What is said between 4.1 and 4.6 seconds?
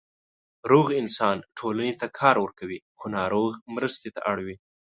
ته اړ وي.